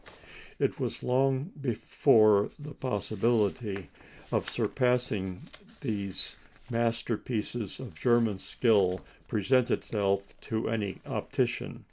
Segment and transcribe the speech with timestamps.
[0.57, 3.89] It was long before the possibility
[4.31, 5.43] of surpassing
[5.81, 6.37] these
[6.71, 11.79] masterpieces of German skill presented itself to any optician.